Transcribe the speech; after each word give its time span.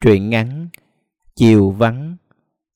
Truyện 0.00 0.30
ngắn 0.30 0.68
Chiều 1.34 1.70
vắng, 1.70 2.16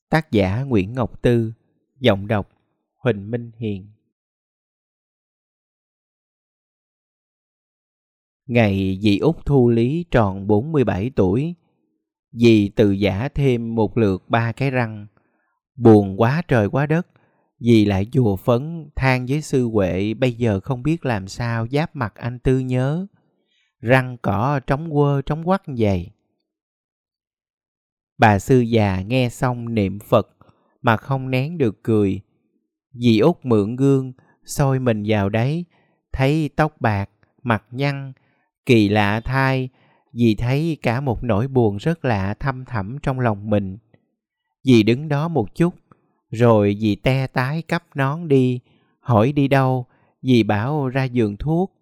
Tác 0.09 0.31
giả 0.31 0.63
Nguyễn 0.63 0.93
Ngọc 0.93 1.21
Tư, 1.21 1.53
Giọng 1.99 2.27
đọc 2.27 2.49
Huỳnh 2.97 3.31
Minh 3.31 3.51
Hiền. 3.57 3.87
Ngày 8.45 8.99
dì 9.01 9.17
Út 9.17 9.35
Thu 9.45 9.69
Lý 9.69 10.05
tròn 10.11 10.47
47 10.47 11.11
tuổi, 11.15 11.55
Dì 12.31 12.69
tự 12.69 12.91
giả 12.91 13.29
thêm 13.35 13.75
một 13.75 13.97
lượt 13.97 14.23
ba 14.27 14.51
cái 14.51 14.71
răng. 14.71 15.07
Buồn 15.75 16.21
quá 16.21 16.41
trời 16.47 16.69
quá 16.69 16.85
đất, 16.85 17.07
Dì 17.59 17.85
lại 17.85 18.07
chùa 18.11 18.35
phấn 18.35 18.89
than 18.95 19.25
với 19.25 19.41
sư 19.41 19.67
Huệ, 19.67 20.13
Bây 20.13 20.33
giờ 20.33 20.59
không 20.59 20.83
biết 20.83 21.05
làm 21.05 21.27
sao 21.27 21.67
giáp 21.67 21.95
mặt 21.95 22.15
anh 22.15 22.39
Tư 22.39 22.59
nhớ. 22.59 23.07
Răng 23.79 24.17
cỏ 24.21 24.59
trống 24.67 24.91
quơ 24.91 25.21
trống 25.21 25.43
quắc 25.43 25.61
vậy. 25.77 26.12
Bà 28.23 28.39
sư 28.39 28.59
già 28.59 29.01
nghe 29.01 29.29
xong 29.29 29.75
niệm 29.75 29.99
Phật 29.99 30.29
mà 30.81 30.97
không 30.97 31.31
nén 31.31 31.57
được 31.57 31.83
cười. 31.83 32.21
Dì 32.93 33.19
út 33.19 33.37
mượn 33.43 33.75
gương, 33.75 34.13
soi 34.45 34.79
mình 34.79 35.03
vào 35.07 35.29
đấy, 35.29 35.65
thấy 36.13 36.49
tóc 36.55 36.81
bạc, 36.81 37.09
mặt 37.41 37.63
nhăn, 37.71 38.13
kỳ 38.65 38.89
lạ 38.89 39.19
thai, 39.19 39.69
dì 40.13 40.35
thấy 40.35 40.77
cả 40.81 41.01
một 41.01 41.23
nỗi 41.23 41.47
buồn 41.47 41.77
rất 41.77 42.05
lạ 42.05 42.33
thâm 42.33 42.65
thẳm 42.65 42.97
trong 43.03 43.19
lòng 43.19 43.49
mình. 43.49 43.77
Dì 44.63 44.83
đứng 44.83 45.07
đó 45.07 45.27
một 45.27 45.55
chút, 45.55 45.75
rồi 46.31 46.77
dì 46.79 46.95
te 46.95 47.27
tái 47.27 47.61
cắp 47.61 47.83
nón 47.95 48.27
đi, 48.27 48.59
hỏi 48.99 49.31
đi 49.31 49.47
đâu, 49.47 49.85
dì 50.21 50.43
bảo 50.43 50.89
ra 50.89 51.03
giường 51.03 51.37
thuốc. 51.37 51.73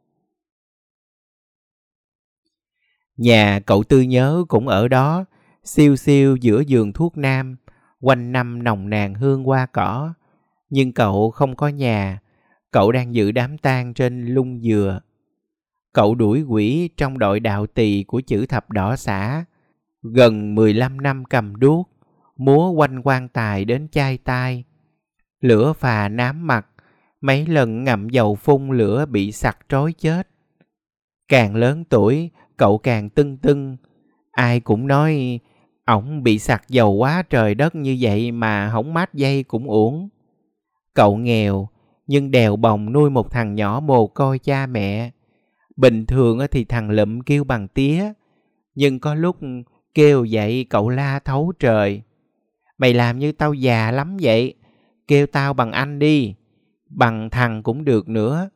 Nhà 3.18 3.60
cậu 3.60 3.84
tư 3.84 4.02
nhớ 4.02 4.46
cũng 4.48 4.68
ở 4.68 4.88
đó, 4.88 5.26
siêu 5.64 5.96
siêu 5.96 6.36
giữa 6.36 6.62
giường 6.62 6.94
thuốc 6.94 7.18
nam, 7.18 7.56
quanh 8.00 8.32
năm 8.32 8.64
nồng 8.64 8.90
nàn 8.90 9.14
hương 9.14 9.44
hoa 9.44 9.66
cỏ. 9.66 10.14
Nhưng 10.70 10.92
cậu 10.92 11.32
không 11.32 11.56
có 11.56 11.68
nhà, 11.68 12.20
cậu 12.72 12.92
đang 12.92 13.16
giữ 13.16 13.32
đám 13.32 13.58
tang 13.58 13.94
trên 13.94 14.26
lung 14.26 14.62
dừa. 14.62 15.00
Cậu 15.94 16.16
đuổi 16.16 16.42
quỷ 16.42 16.90
trong 16.98 17.20
đội 17.20 17.40
đạo 17.40 17.68
tỳ 17.68 18.04
của 18.04 18.22
chữ 18.22 18.46
thập 18.46 18.72
đỏ 18.72 18.96
xã, 18.96 19.46
gần 20.02 20.56
15 20.56 21.02
năm 21.02 21.26
cầm 21.26 21.56
đuốc, 21.56 21.90
múa 22.38 22.72
quanh 22.72 23.02
quan 23.04 23.28
tài 23.28 23.66
đến 23.66 23.88
chai 23.92 24.18
tai. 24.18 24.64
Lửa 25.42 25.74
phà 25.74 26.10
nám 26.10 26.48
mặt, 26.48 26.68
mấy 27.22 27.46
lần 27.46 27.84
ngậm 27.84 28.10
dầu 28.10 28.36
phun 28.36 28.70
lửa 28.70 29.06
bị 29.06 29.32
sặc 29.32 29.58
trói 29.70 29.94
chết. 29.94 30.28
Càng 31.28 31.56
lớn 31.56 31.84
tuổi, 31.90 32.30
cậu 32.58 32.78
càng 32.78 33.10
tưng 33.10 33.38
tưng. 33.38 33.78
Ai 34.32 34.60
cũng 34.60 34.88
nói 34.88 35.40
Ổng 35.92 36.24
bị 36.24 36.40
sạc 36.40 36.70
dầu 36.70 36.92
quá 36.92 37.24
trời 37.30 37.56
đất 37.56 37.76
như 37.76 37.98
vậy 38.00 38.32
mà 38.32 38.70
hỏng 38.70 38.94
mát 38.94 39.14
dây 39.14 39.44
cũng 39.44 39.70
uổng. 39.70 40.10
Cậu 40.94 41.18
nghèo, 41.18 41.70
nhưng 42.08 42.32
đèo 42.32 42.56
bồng 42.56 42.94
nuôi 42.94 43.10
một 43.10 43.32
thằng 43.32 43.56
nhỏ 43.56 43.80
mồ 43.84 44.08
côi 44.08 44.40
cha 44.40 44.66
mẹ. 44.66 45.12
Bình 45.76 46.06
thường 46.06 46.40
thì 46.52 46.66
thằng 46.66 46.90
lụm 46.90 47.20
kêu 47.20 47.44
bằng 47.44 47.68
tía, 47.68 48.14
nhưng 48.76 49.00
có 49.00 49.16
lúc 49.16 49.38
kêu 49.94 50.28
vậy 50.30 50.66
cậu 50.70 50.90
la 50.90 51.20
thấu 51.20 51.54
trời. 51.60 52.02
Mày 52.78 52.94
làm 52.94 53.20
như 53.20 53.32
tao 53.32 53.54
già 53.54 53.92
lắm 53.92 54.18
vậy, 54.22 54.54
kêu 55.08 55.28
tao 55.28 55.54
bằng 55.54 55.72
anh 55.72 56.00
đi, 56.00 56.36
bằng 56.90 57.30
thằng 57.30 57.64
cũng 57.64 57.86
được 57.86 58.10
nữa. 58.10 58.50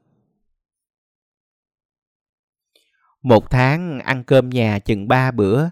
Một 3.22 3.50
tháng 3.50 4.00
ăn 4.00 4.24
cơm 4.24 4.50
nhà 4.50 4.80
chừng 4.80 5.08
ba 5.08 5.32
bữa, 5.32 5.66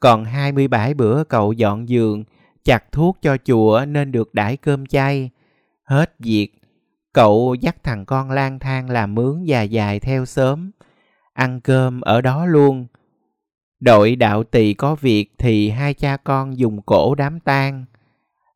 còn 0.00 0.24
27 0.24 0.94
bữa 0.94 1.24
cậu 1.24 1.52
dọn 1.52 1.88
giường, 1.88 2.24
chặt 2.64 2.92
thuốc 2.92 3.18
cho 3.22 3.36
chùa 3.44 3.84
nên 3.88 4.12
được 4.12 4.34
đãi 4.34 4.56
cơm 4.56 4.86
chay. 4.86 5.30
Hết 5.84 6.14
việc, 6.18 6.52
cậu 7.12 7.54
dắt 7.60 7.76
thằng 7.82 8.04
con 8.04 8.30
lang 8.30 8.58
thang 8.58 8.90
làm 8.90 9.14
mướn 9.14 9.44
dài 9.44 9.68
dài 9.68 10.00
theo 10.00 10.24
sớm. 10.24 10.70
Ăn 11.32 11.60
cơm 11.60 12.00
ở 12.00 12.20
đó 12.20 12.46
luôn. 12.46 12.86
Đội 13.80 14.16
đạo 14.16 14.44
tỳ 14.44 14.74
có 14.74 14.94
việc 14.94 15.30
thì 15.38 15.70
hai 15.70 15.94
cha 15.94 16.16
con 16.16 16.58
dùng 16.58 16.82
cổ 16.82 17.14
đám 17.14 17.40
tang. 17.40 17.84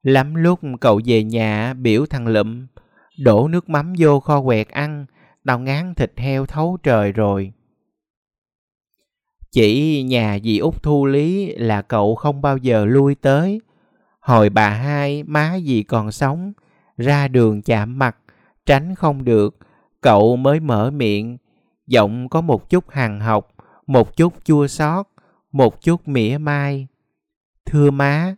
Lắm 0.03 0.35
lúc 0.35 0.61
cậu 0.81 1.01
về 1.05 1.25
nhà 1.25 1.75
biểu 1.75 2.07
thằng 2.11 2.27
lụm, 2.27 2.67
đổ 3.19 3.49
nước 3.49 3.69
mắm 3.69 3.93
vô 3.99 4.21
kho 4.21 4.43
quẹt 4.43 4.69
ăn, 4.69 5.07
tao 5.45 5.59
ngán 5.59 5.95
thịt 5.95 6.13
heo 6.17 6.47
thấu 6.47 6.79
trời 6.83 7.13
rồi. 7.13 7.53
Chỉ 9.53 10.03
nhà 10.03 10.39
dì 10.45 10.59
út 10.59 10.83
thu 10.83 11.07
lý 11.07 11.55
là 11.57 11.83
cậu 11.83 12.15
không 12.15 12.43
bao 12.43 12.57
giờ 12.57 12.85
lui 12.85 13.15
tới. 13.15 13.61
Hồi 14.21 14.51
bà 14.51 14.71
hai, 14.71 15.23
má 15.23 15.59
dì 15.65 15.83
còn 15.83 16.13
sống, 16.13 16.53
ra 16.97 17.29
đường 17.29 17.63
chạm 17.63 17.99
mặt, 17.99 18.17
tránh 18.67 18.95
không 18.95 19.25
được, 19.25 19.57
cậu 20.01 20.37
mới 20.37 20.61
mở 20.61 20.91
miệng. 20.91 21.39
Giọng 21.87 22.29
có 22.29 22.41
một 22.41 22.71
chút 22.71 22.91
hằng 22.91 23.21
học, 23.21 23.49
một 23.87 24.17
chút 24.17 24.35
chua 24.45 24.67
xót, 24.67 25.07
một 25.53 25.83
chút 25.83 26.09
mỉa 26.09 26.39
mai. 26.39 26.87
Thưa 27.67 27.91
má. 27.91 28.37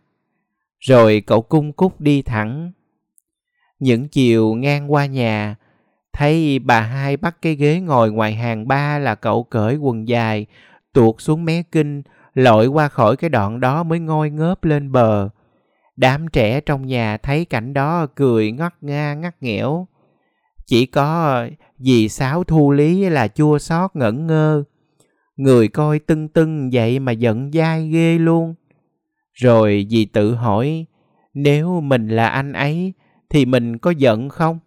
Rồi 0.79 1.23
cậu 1.27 1.41
cung 1.41 1.73
cúc 1.73 2.01
đi 2.01 2.21
thẳng. 2.21 2.71
Những 3.79 4.07
chiều 4.07 4.53
ngang 4.53 4.91
qua 4.91 5.05
nhà, 5.05 5.55
thấy 6.13 6.59
bà 6.59 6.81
hai 6.81 7.17
bắt 7.17 7.37
cái 7.41 7.55
ghế 7.55 7.79
ngồi 7.79 8.11
ngoài 8.11 8.33
hàng 8.33 8.67
ba 8.67 8.99
là 8.99 9.15
cậu 9.15 9.43
cởi 9.43 9.75
quần 9.75 10.07
dài, 10.07 10.45
tuột 10.95 11.15
xuống 11.19 11.45
mé 11.45 11.63
kinh, 11.71 12.01
lội 12.33 12.67
qua 12.67 12.87
khỏi 12.87 13.17
cái 13.17 13.29
đoạn 13.29 13.59
đó 13.59 13.83
mới 13.83 13.99
ngoi 13.99 14.29
ngớp 14.29 14.63
lên 14.63 14.91
bờ. 14.91 15.29
Đám 15.95 16.27
trẻ 16.27 16.61
trong 16.61 16.87
nhà 16.87 17.17
thấy 17.17 17.45
cảnh 17.45 17.73
đó 17.73 18.07
cười 18.15 18.51
ngắt 18.51 18.73
nga 18.81 19.13
ngắt 19.13 19.35
nghẽo. 19.41 19.87
Chỉ 20.65 20.85
có 20.85 21.47
dì 21.77 22.09
Sáu 22.09 22.43
thu 22.43 22.71
lý 22.71 23.09
là 23.09 23.27
chua 23.27 23.57
xót 23.57 23.91
ngẩn 23.93 24.27
ngơ. 24.27 24.63
Người 25.35 25.67
coi 25.67 25.99
tưng 25.99 26.27
tưng 26.27 26.69
vậy 26.73 26.99
mà 26.99 27.11
giận 27.11 27.51
dai 27.53 27.89
ghê 27.89 28.17
luôn. 28.17 28.55
Rồi 29.33 29.87
dì 29.89 30.05
tự 30.05 30.35
hỏi, 30.35 30.85
nếu 31.33 31.81
mình 31.81 32.07
là 32.07 32.27
anh 32.27 32.53
ấy 32.53 32.93
thì 33.29 33.45
mình 33.45 33.77
có 33.77 33.91
giận 33.91 34.29
không? 34.29 34.59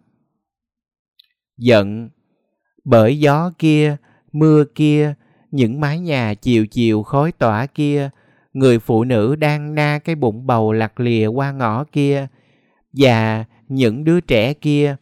Giận, 1.57 2.09
bởi 2.83 3.19
gió 3.19 3.51
kia, 3.57 3.97
mưa 4.31 4.63
kia, 4.75 5.13
những 5.51 5.79
mái 5.79 5.99
nhà 5.99 6.33
chiều 6.33 6.67
chiều 6.67 7.03
khói 7.03 7.31
tỏa 7.31 7.65
kia, 7.65 8.09
người 8.53 8.79
phụ 8.79 9.03
nữ 9.03 9.35
đang 9.35 9.75
na 9.75 9.99
cái 9.99 10.15
bụng 10.15 10.47
bầu 10.47 10.71
lặt 10.71 10.99
lìa 10.99 11.27
qua 11.27 11.51
ngõ 11.51 11.83
kia, 11.83 12.27
và 12.93 13.45
những 13.67 14.03
đứa 14.03 14.19
trẻ 14.19 14.53
kia, 14.53 14.95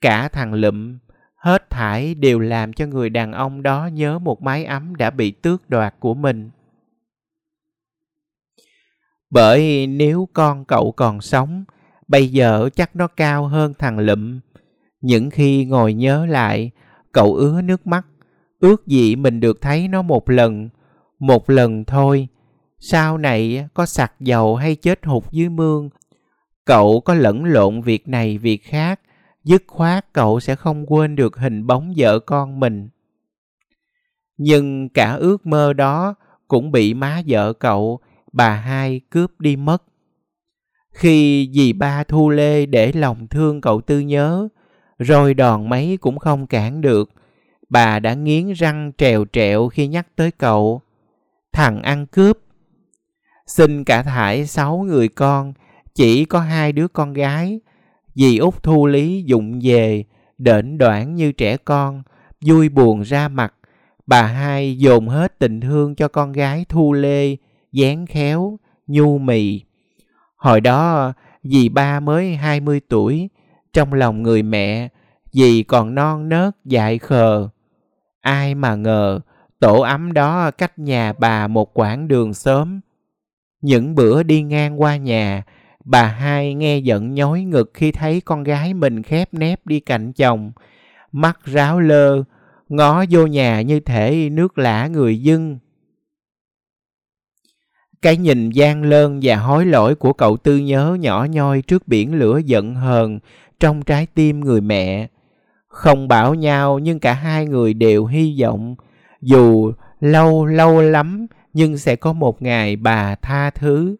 cả 0.00 0.28
thằng 0.28 0.54
lụm, 0.54 0.98
hết 1.36 1.70
thải 1.70 2.14
đều 2.14 2.38
làm 2.38 2.72
cho 2.72 2.86
người 2.86 3.10
đàn 3.10 3.32
ông 3.32 3.62
đó 3.62 3.86
nhớ 3.86 4.18
một 4.18 4.42
mái 4.42 4.64
ấm 4.64 4.96
đã 4.96 5.10
bị 5.10 5.30
tước 5.30 5.70
đoạt 5.70 5.94
của 6.00 6.14
mình. 6.14 6.50
Bởi 9.30 9.86
nếu 9.86 10.28
con 10.32 10.64
cậu 10.64 10.92
còn 10.92 11.20
sống, 11.20 11.64
bây 12.08 12.28
giờ 12.28 12.68
chắc 12.74 12.96
nó 12.96 13.06
cao 13.06 13.46
hơn 13.46 13.74
thằng 13.78 13.98
lụm. 13.98 14.40
Những 15.00 15.30
khi 15.30 15.64
ngồi 15.64 15.94
nhớ 15.94 16.26
lại, 16.26 16.70
cậu 17.12 17.34
ứa 17.34 17.62
nước 17.62 17.86
mắt 17.86 18.06
Ước 18.62 18.86
gì 18.86 19.16
mình 19.16 19.40
được 19.40 19.60
thấy 19.60 19.88
nó 19.88 20.02
một 20.02 20.30
lần, 20.30 20.68
một 21.18 21.50
lần 21.50 21.84
thôi. 21.84 22.28
Sau 22.78 23.18
này 23.18 23.68
có 23.74 23.86
sặc 23.86 24.12
dầu 24.20 24.56
hay 24.56 24.74
chết 24.74 25.06
hụt 25.06 25.24
dưới 25.30 25.48
mương, 25.48 25.90
cậu 26.64 27.00
có 27.00 27.14
lẫn 27.14 27.44
lộn 27.44 27.80
việc 27.80 28.08
này 28.08 28.38
việc 28.38 28.64
khác, 28.64 29.00
dứt 29.44 29.62
khoát 29.66 30.12
cậu 30.12 30.40
sẽ 30.40 30.54
không 30.54 30.92
quên 30.92 31.16
được 31.16 31.36
hình 31.36 31.66
bóng 31.66 31.92
vợ 31.96 32.18
con 32.18 32.60
mình. 32.60 32.88
Nhưng 34.36 34.88
cả 34.88 35.12
ước 35.12 35.46
mơ 35.46 35.72
đó 35.72 36.14
cũng 36.48 36.72
bị 36.72 36.94
má 36.94 37.22
vợ 37.26 37.52
cậu, 37.52 38.00
bà 38.32 38.54
hai 38.54 39.00
cướp 39.10 39.40
đi 39.40 39.56
mất. 39.56 39.82
Khi 40.92 41.50
dì 41.54 41.72
ba 41.72 42.04
Thu 42.04 42.30
Lê 42.30 42.66
để 42.66 42.92
lòng 42.92 43.28
thương 43.28 43.60
cậu 43.60 43.80
tư 43.80 44.00
nhớ, 44.00 44.48
rồi 44.98 45.34
đòn 45.34 45.68
mấy 45.68 45.98
cũng 46.00 46.18
không 46.18 46.46
cản 46.46 46.80
được, 46.80 47.10
bà 47.72 47.98
đã 47.98 48.14
nghiến 48.14 48.52
răng 48.52 48.92
trèo 48.98 49.24
trẹo 49.32 49.68
khi 49.68 49.86
nhắc 49.86 50.06
tới 50.16 50.30
cậu. 50.30 50.80
Thằng 51.52 51.82
ăn 51.82 52.06
cướp. 52.06 52.38
Sinh 53.46 53.84
cả 53.84 54.02
thải 54.02 54.46
sáu 54.46 54.78
người 54.78 55.08
con, 55.08 55.52
chỉ 55.94 56.24
có 56.24 56.40
hai 56.40 56.72
đứa 56.72 56.88
con 56.88 57.12
gái. 57.12 57.60
Dì 58.14 58.38
út 58.38 58.62
thu 58.62 58.86
lý 58.86 59.22
dụng 59.26 59.60
về, 59.62 60.04
đễnh 60.38 60.78
đoạn 60.78 61.14
như 61.14 61.32
trẻ 61.32 61.56
con, 61.56 62.02
vui 62.40 62.68
buồn 62.68 63.02
ra 63.02 63.28
mặt. 63.28 63.54
Bà 64.06 64.22
hai 64.22 64.78
dồn 64.78 65.08
hết 65.08 65.38
tình 65.38 65.60
thương 65.60 65.94
cho 65.94 66.08
con 66.08 66.32
gái 66.32 66.64
thu 66.68 66.92
lê, 66.92 67.36
dáng 67.72 68.06
khéo, 68.06 68.58
nhu 68.86 69.18
mì. 69.18 69.60
Hồi 70.36 70.60
đó, 70.60 71.12
dì 71.42 71.68
ba 71.68 72.00
mới 72.00 72.36
hai 72.36 72.60
mươi 72.60 72.80
tuổi, 72.88 73.28
trong 73.72 73.92
lòng 73.92 74.22
người 74.22 74.42
mẹ, 74.42 74.88
dì 75.32 75.62
còn 75.62 75.94
non 75.94 76.28
nớt 76.28 76.56
dại 76.64 76.98
khờ. 76.98 77.48
Ai 78.22 78.54
mà 78.54 78.74
ngờ, 78.74 79.20
tổ 79.60 79.80
ấm 79.80 80.12
đó 80.12 80.50
cách 80.50 80.78
nhà 80.78 81.12
bà 81.12 81.46
một 81.46 81.78
quãng 81.78 82.08
đường 82.08 82.34
sớm. 82.34 82.80
Những 83.60 83.94
bữa 83.94 84.22
đi 84.22 84.42
ngang 84.42 84.80
qua 84.80 84.96
nhà, 84.96 85.42
bà 85.84 86.06
hai 86.06 86.54
nghe 86.54 86.78
giận 86.78 87.14
nhói 87.14 87.42
ngực 87.42 87.70
khi 87.74 87.92
thấy 87.92 88.20
con 88.20 88.42
gái 88.42 88.74
mình 88.74 89.02
khép 89.02 89.34
nép 89.34 89.66
đi 89.66 89.80
cạnh 89.80 90.12
chồng, 90.12 90.52
mắt 91.12 91.44
ráo 91.44 91.80
lơ, 91.80 92.22
ngó 92.68 93.04
vô 93.10 93.26
nhà 93.26 93.60
như 93.60 93.80
thể 93.80 94.28
nước 94.32 94.58
lã 94.58 94.86
người 94.86 95.22
dưng. 95.22 95.58
Cái 98.02 98.16
nhìn 98.16 98.50
gian 98.50 98.82
lơn 98.82 99.20
và 99.22 99.36
hối 99.36 99.66
lỗi 99.66 99.94
của 99.94 100.12
cậu 100.12 100.36
tư 100.36 100.56
nhớ 100.56 100.96
nhỏ 101.00 101.26
nhoi 101.30 101.62
trước 101.62 101.88
biển 101.88 102.14
lửa 102.14 102.40
giận 102.44 102.74
hờn 102.74 103.18
trong 103.60 103.82
trái 103.82 104.06
tim 104.14 104.40
người 104.40 104.60
mẹ. 104.60 105.08
Không 105.72 106.08
bảo 106.08 106.34
nhau 106.34 106.78
nhưng 106.78 107.00
cả 107.00 107.12
hai 107.12 107.46
người 107.46 107.74
đều 107.74 108.06
hy 108.06 108.40
vọng 108.40 108.74
dù 109.20 109.72
lâu 110.00 110.46
lâu 110.46 110.82
lắm 110.82 111.26
nhưng 111.52 111.78
sẽ 111.78 111.96
có 111.96 112.12
một 112.12 112.42
ngày 112.42 112.76
bà 112.76 113.14
tha 113.14 113.50
thứ. 113.50 113.96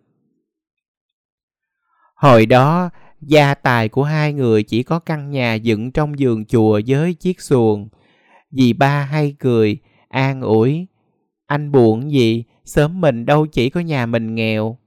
Hồi 2.14 2.46
đó, 2.46 2.90
gia 3.20 3.54
tài 3.54 3.88
của 3.88 4.04
hai 4.04 4.32
người 4.32 4.62
chỉ 4.62 4.82
có 4.82 4.98
căn 4.98 5.30
nhà 5.30 5.54
dựng 5.54 5.90
trong 5.90 6.18
giường 6.18 6.44
chùa 6.44 6.80
với 6.86 7.14
chiếc 7.14 7.40
xuồng. 7.40 7.88
Dì 8.50 8.72
ba 8.72 9.04
hay 9.04 9.36
cười, 9.38 9.78
an 10.08 10.40
ủi. 10.40 10.86
Anh 11.46 11.72
buồn 11.72 12.12
gì, 12.12 12.44
sớm 12.64 13.00
mình 13.00 13.26
đâu 13.26 13.46
chỉ 13.46 13.70
có 13.70 13.80
nhà 13.80 14.06
mình 14.06 14.34
nghèo. 14.34 14.78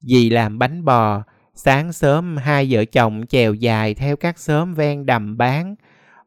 Dì 0.00 0.30
làm 0.30 0.58
bánh 0.58 0.84
bò, 0.84 1.22
sáng 1.54 1.92
sớm 1.92 2.36
hai 2.36 2.66
vợ 2.70 2.84
chồng 2.84 3.22
chèo 3.28 3.54
dài 3.54 3.94
theo 3.94 4.16
các 4.16 4.38
xóm 4.38 4.74
ven 4.74 5.06
đầm 5.06 5.36
bán. 5.36 5.74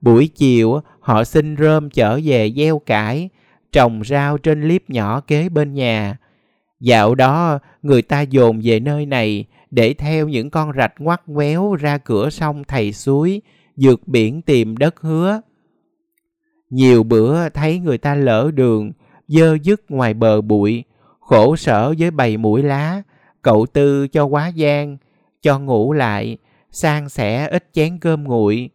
Buổi 0.02 0.28
chiều 0.28 0.80
họ 1.00 1.24
xin 1.24 1.58
rơm 1.58 1.90
trở 1.90 2.20
về 2.24 2.52
gieo 2.56 2.80
cải, 2.80 3.30
trồng 3.72 4.02
rau 4.06 4.38
trên 4.38 4.62
liếp 4.62 4.90
nhỏ 4.90 5.20
kế 5.20 5.50
bên 5.50 5.74
nhà. 5.74 6.18
Dạo 6.80 7.16
đó 7.16 7.60
người 7.82 8.02
ta 8.02 8.22
dồn 8.22 8.60
về 8.64 8.80
nơi 8.80 9.06
này 9.06 9.46
để 9.72 9.94
theo 9.94 10.28
những 10.28 10.50
con 10.50 10.72
rạch 10.78 10.94
ngoắt 11.00 11.22
ngoéo 11.28 11.76
ra 11.76 11.98
cửa 11.98 12.30
sông 12.30 12.64
thầy 12.64 12.94
suối, 12.94 13.42
dược 13.76 14.08
biển 14.08 14.42
tìm 14.42 14.78
đất 14.78 15.02
hứa. 15.02 15.42
Nhiều 16.70 17.04
bữa 17.04 17.50
thấy 17.50 17.80
người 17.80 17.98
ta 17.98 18.16
lỡ 18.16 18.52
đường, 18.54 18.92
dơ 19.28 19.58
dứt 19.64 19.92
ngoài 19.92 20.14
bờ 20.14 20.42
bụi, 20.42 20.84
khổ 21.20 21.56
sở 21.56 21.94
với 22.00 22.12
bầy 22.12 22.38
mũi 22.38 22.64
lá, 22.64 23.02
cậu 23.42 23.66
tư 23.66 24.08
cho 24.08 24.26
quá 24.26 24.48
gian, 24.48 24.98
cho 25.48 25.60
ngủ 25.60 25.94
lại, 25.94 26.38
sang 26.72 27.10
sẻ 27.10 27.48
ít 27.48 27.70
chén 27.74 27.98
cơm 28.00 28.24
nguội. 28.24 28.70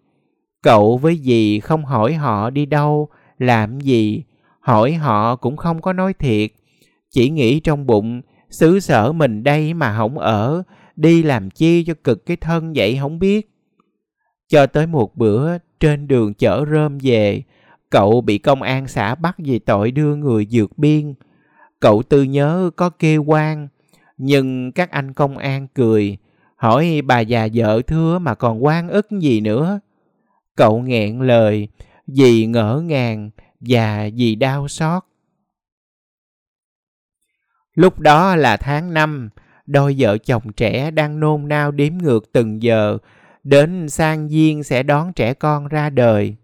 Cậu 0.63 0.99
với 0.99 1.17
dì 1.17 1.61
không 1.61 1.85
hỏi 1.85 2.15
họ 2.15 2.51
đi 2.51 2.67
đâu, 2.67 3.09
làm 3.39 3.81
gì, 3.81 4.25
hỏi 4.61 4.93
họ 4.93 5.37
cũng 5.37 5.57
không 5.57 5.83
có 5.83 5.93
nói 5.93 6.13
thiệt, 6.13 6.51
chỉ 7.11 7.31
nghĩ 7.31 7.61
trong 7.61 7.87
bụng, 7.87 8.23
xứ 8.51 8.81
sở 8.81 9.13
mình 9.13 9.43
đây 9.43 9.75
mà 9.75 9.97
không 9.97 10.19
ở, 10.19 10.63
đi 10.97 11.23
làm 11.23 11.51
chi 11.51 11.85
cho 11.85 11.95
cực 12.05 12.27
cái 12.27 12.37
thân 12.37 12.73
vậy 12.77 12.99
không 13.01 13.19
biết. 13.19 13.51
Cho 14.49 14.67
tới 14.67 14.87
một 14.87 15.17
bữa, 15.17 15.59
trên 15.81 16.09
đường 16.09 16.35
chở 16.35 16.65
rơm 16.73 16.99
về, 17.03 17.43
cậu 17.91 18.21
bị 18.21 18.39
công 18.39 18.63
an 18.63 18.89
xã 18.89 19.15
bắt 19.15 19.37
vì 19.39 19.59
tội 19.59 19.91
đưa 19.91 20.17
người 20.17 20.47
vượt 20.51 20.79
biên. 20.79 21.15
Cậu 21.81 22.03
tư 22.03 22.23
nhớ 22.23 22.71
có 22.77 22.91
kêu 22.91 23.25
quan, 23.25 23.69
nhưng 24.19 24.73
các 24.73 24.91
anh 24.91 25.13
công 25.13 25.39
an 25.39 25.67
cười, 25.75 26.19
hỏi 26.63 27.03
bà 27.05 27.21
già 27.21 27.49
vợ 27.55 27.83
thưa 27.87 28.19
mà 28.19 28.35
còn 28.35 28.65
quan 28.65 28.89
ức 28.89 29.11
gì 29.11 29.41
nữa. 29.41 29.81
Cậu 30.57 30.81
nghẹn 30.81 31.21
lời, 31.21 31.69
vì 32.07 32.47
ngỡ 32.47 32.83
ngàng 32.85 33.31
và 33.61 34.09
vì 34.17 34.35
đau 34.35 34.69
xót. 34.69 35.03
Lúc 37.75 37.99
đó 37.99 38.37
là 38.37 38.57
tháng 38.57 38.95
năm, 38.95 39.31
đôi 39.67 39.95
vợ 39.99 40.19
chồng 40.19 40.53
trẻ 40.53 40.91
đang 40.91 41.21
nôn 41.21 41.49
nao 41.49 41.71
đếm 41.71 41.93
ngược 41.99 42.33
từng 42.33 42.63
giờ, 42.63 42.99
đến 43.45 43.89
sang 43.89 44.29
viên 44.29 44.63
sẽ 44.63 44.83
đón 44.83 45.13
trẻ 45.13 45.35
con 45.35 45.69
ra 45.69 45.91
đời. 45.91 46.37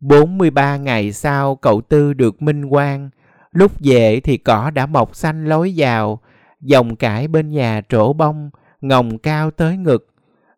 43 0.00 0.76
ngày 0.76 1.12
sau 1.12 1.56
cậu 1.56 1.80
Tư 1.80 2.12
được 2.12 2.42
minh 2.42 2.68
quang, 2.70 3.10
lúc 3.52 3.72
về 3.80 4.20
thì 4.20 4.36
cỏ 4.36 4.70
đã 4.70 4.86
mọc 4.86 5.16
xanh 5.16 5.44
lối 5.44 5.74
vào, 5.76 6.20
dòng 6.60 6.96
cải 6.96 7.28
bên 7.28 7.50
nhà 7.50 7.80
trổ 7.88 8.12
bông, 8.12 8.50
ngồng 8.80 9.18
cao 9.18 9.50
tới 9.50 9.76
ngực. 9.76 10.06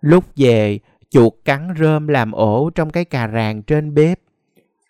Lúc 0.01 0.25
về, 0.37 0.79
chuột 1.11 1.33
cắn 1.45 1.69
rơm 1.79 2.09
làm 2.09 2.33
ổ 2.33 2.71
trong 2.71 2.91
cái 2.91 3.05
cà 3.05 3.27
ràng 3.27 3.63
trên 3.63 3.95
bếp. 3.95 4.21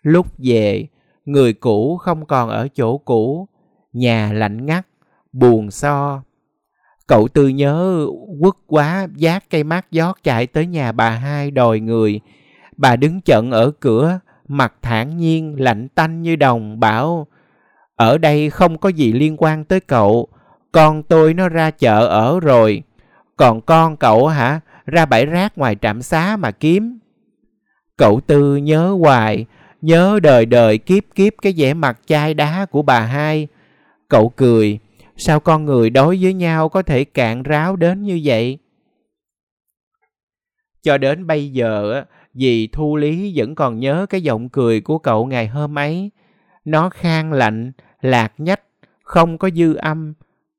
Lúc 0.02 0.26
về, 0.38 0.86
người 1.24 1.52
cũ 1.52 1.96
không 1.96 2.26
còn 2.26 2.48
ở 2.48 2.68
chỗ 2.74 2.98
cũ, 2.98 3.48
nhà 3.92 4.32
lạnh 4.32 4.66
ngắt, 4.66 4.86
buồn 5.32 5.70
so. 5.70 6.22
Cậu 7.06 7.28
Tư 7.28 7.48
nhớ 7.48 8.06
quất 8.40 8.54
quá 8.66 9.06
giác 9.16 9.50
cây 9.50 9.64
mát 9.64 9.86
giót 9.90 10.16
chạy 10.22 10.46
tới 10.46 10.66
nhà 10.66 10.92
bà 10.92 11.10
hai 11.10 11.50
đòi 11.50 11.80
người. 11.80 12.20
Bà 12.76 12.96
đứng 12.96 13.20
chận 13.20 13.50
ở 13.50 13.70
cửa, 13.70 14.20
mặt 14.48 14.74
thản 14.82 15.16
nhiên, 15.16 15.54
lạnh 15.58 15.88
tanh 15.88 16.22
như 16.22 16.36
đồng, 16.36 16.80
bảo 16.80 17.26
Ở 17.96 18.18
đây 18.18 18.50
không 18.50 18.78
có 18.78 18.88
gì 18.88 19.12
liên 19.12 19.36
quan 19.38 19.64
tới 19.64 19.80
cậu, 19.80 20.28
con 20.72 21.02
tôi 21.02 21.34
nó 21.34 21.48
ra 21.48 21.70
chợ 21.70 22.06
ở 22.06 22.40
rồi. 22.40 22.82
Còn 23.40 23.60
con 23.60 23.96
cậu 23.96 24.28
hả, 24.28 24.60
ra 24.86 25.06
bãi 25.06 25.26
rác 25.26 25.58
ngoài 25.58 25.76
trạm 25.80 26.02
xá 26.02 26.36
mà 26.36 26.50
kiếm. 26.50 26.98
Cậu 27.96 28.20
Tư 28.20 28.56
nhớ 28.56 28.96
hoài, 29.00 29.46
nhớ 29.80 30.20
đời 30.22 30.46
đời 30.46 30.78
kiếp 30.78 31.02
kiếp 31.14 31.32
cái 31.42 31.54
vẻ 31.56 31.74
mặt 31.74 31.98
chai 32.06 32.34
đá 32.34 32.66
của 32.70 32.82
bà 32.82 33.00
hai. 33.00 33.48
Cậu 34.08 34.28
cười, 34.28 34.78
sao 35.16 35.40
con 35.40 35.64
người 35.64 35.90
đối 35.90 36.18
với 36.22 36.34
nhau 36.34 36.68
có 36.68 36.82
thể 36.82 37.04
cạn 37.04 37.42
ráo 37.42 37.76
đến 37.76 38.02
như 38.02 38.20
vậy? 38.24 38.58
Cho 40.82 40.98
đến 40.98 41.26
bây 41.26 41.52
giờ, 41.52 42.04
dì 42.34 42.68
Thu 42.72 42.96
Lý 42.96 43.32
vẫn 43.36 43.54
còn 43.54 43.78
nhớ 43.78 44.06
cái 44.10 44.22
giọng 44.22 44.48
cười 44.48 44.80
của 44.80 44.98
cậu 44.98 45.26
ngày 45.26 45.48
hôm 45.48 45.78
ấy. 45.78 46.10
Nó 46.64 46.90
khang 46.90 47.32
lạnh, 47.32 47.72
lạc 48.00 48.32
nhách, 48.38 48.62
không 49.02 49.38
có 49.38 49.50
dư 49.50 49.74
âm, 49.74 50.14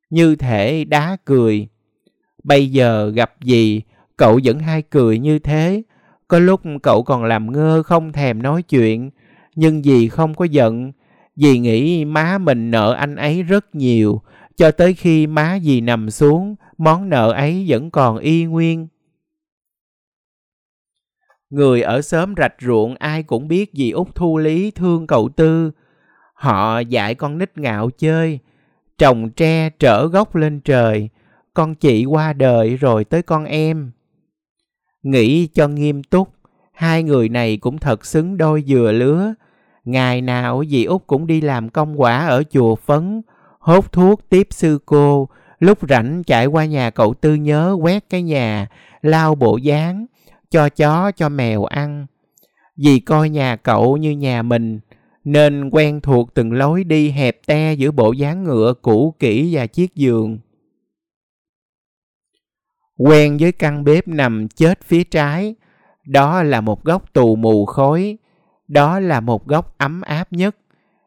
như 0.09 0.35
thể 0.35 0.85
đá 0.85 1.17
cười. 1.25 1.70
Bây 2.43 2.71
giờ 2.71 3.09
gặp 3.09 3.41
gì 3.41 3.81
cậu 4.17 4.39
vẫn 4.43 4.59
hay 4.59 4.81
cười 4.81 5.19
như 5.19 5.39
thế. 5.39 5.83
Có 6.27 6.39
lúc 6.39 6.61
cậu 6.83 7.03
còn 7.03 7.23
làm 7.23 7.51
ngơ 7.51 7.83
không 7.83 8.11
thèm 8.11 8.41
nói 8.41 8.61
chuyện, 8.61 9.09
nhưng 9.55 9.83
dì 9.83 10.07
không 10.07 10.33
có 10.33 10.45
giận. 10.45 10.91
Dì 11.35 11.59
nghĩ 11.59 12.05
má 12.05 12.37
mình 12.37 12.71
nợ 12.71 12.93
anh 12.93 13.15
ấy 13.15 13.43
rất 13.43 13.75
nhiều, 13.75 14.21
cho 14.55 14.71
tới 14.71 14.93
khi 14.93 15.27
má 15.27 15.59
dì 15.61 15.81
nằm 15.81 16.09
xuống, 16.09 16.55
món 16.77 17.09
nợ 17.09 17.31
ấy 17.31 17.65
vẫn 17.67 17.91
còn 17.91 18.17
y 18.17 18.45
nguyên. 18.45 18.87
Người 21.49 21.81
ở 21.81 22.01
xóm 22.01 22.33
rạch 22.37 22.55
ruộng 22.61 22.95
ai 22.95 23.23
cũng 23.23 23.47
biết 23.47 23.71
dì 23.73 23.91
út 23.91 24.15
Thu 24.15 24.37
Lý 24.37 24.71
thương 24.71 25.07
cậu 25.07 25.29
Tư. 25.29 25.71
Họ 26.33 26.79
dạy 26.79 27.15
con 27.15 27.37
nít 27.37 27.57
ngạo 27.57 27.89
chơi, 27.89 28.39
trồng 28.97 29.29
tre 29.29 29.69
trở 29.69 30.07
gốc 30.07 30.35
lên 30.35 30.59
trời, 30.59 31.09
con 31.53 31.75
chị 31.75 32.05
qua 32.05 32.33
đời 32.33 32.75
rồi 32.75 33.05
tới 33.05 33.21
con 33.21 33.45
em. 33.45 33.91
Nghĩ 35.03 35.47
cho 35.47 35.67
nghiêm 35.67 36.03
túc, 36.03 36.29
hai 36.73 37.03
người 37.03 37.29
này 37.29 37.57
cũng 37.57 37.77
thật 37.77 38.05
xứng 38.05 38.37
đôi 38.37 38.63
dừa 38.67 38.91
lứa. 38.91 39.33
Ngày 39.85 40.21
nào 40.21 40.63
dì 40.69 40.83
út 40.83 41.07
cũng 41.07 41.27
đi 41.27 41.41
làm 41.41 41.69
công 41.69 42.01
quả 42.01 42.27
ở 42.27 42.43
chùa 42.51 42.75
Phấn, 42.75 43.21
hốt 43.59 43.91
thuốc 43.91 44.21
tiếp 44.29 44.47
sư 44.49 44.79
cô, 44.85 45.29
lúc 45.59 45.77
rảnh 45.89 46.23
chạy 46.23 46.45
qua 46.45 46.65
nhà 46.65 46.89
cậu 46.89 47.13
Tư 47.13 47.35
nhớ 47.35 47.77
quét 47.81 48.09
cái 48.09 48.21
nhà, 48.21 48.67
lau 49.01 49.35
bộ 49.35 49.57
dáng, 49.57 50.05
cho 50.51 50.69
chó 50.69 51.11
cho 51.11 51.29
mèo 51.29 51.65
ăn. 51.65 52.05
Vì 52.77 52.99
coi 52.99 53.29
nhà 53.29 53.55
cậu 53.55 53.97
như 53.97 54.11
nhà 54.11 54.41
mình, 54.41 54.79
nên 55.23 55.69
quen 55.69 56.01
thuộc 56.01 56.33
từng 56.33 56.53
lối 56.53 56.83
đi 56.83 57.09
hẹp 57.09 57.37
te 57.45 57.73
giữa 57.73 57.91
bộ 57.91 58.11
dáng 58.11 58.43
ngựa 58.43 58.73
cũ 58.81 59.15
kỹ 59.19 59.55
và 59.55 59.67
chiếc 59.67 59.95
giường. 59.95 60.39
Quen 63.03 63.37
với 63.39 63.51
căn 63.51 63.83
bếp 63.83 64.07
nằm 64.07 64.47
chết 64.47 64.83
phía 64.83 65.03
trái, 65.03 65.55
đó 66.05 66.43
là 66.43 66.61
một 66.61 66.83
góc 66.83 67.13
tù 67.13 67.35
mù 67.35 67.65
khói, 67.65 68.17
đó 68.67 68.99
là 68.99 69.19
một 69.19 69.47
góc 69.47 69.77
ấm 69.77 70.01
áp 70.01 70.33
nhất. 70.33 70.55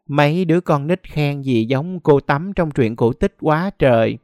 Mấy 0.06 0.44
đứa 0.44 0.60
con 0.60 0.86
nít 0.86 1.02
khen 1.02 1.42
gì 1.42 1.64
giống 1.64 2.00
cô 2.00 2.20
tắm 2.20 2.52
trong 2.56 2.70
truyện 2.70 2.96
cổ 2.96 3.12
tích 3.12 3.36
quá 3.40 3.70
trời. 3.78 4.18